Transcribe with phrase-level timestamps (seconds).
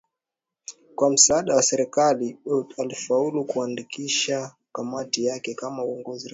[0.95, 6.29] Kwa msaada wa serikali Biwott alifaulu kuandikisha kamati yake kama uongozi rasmi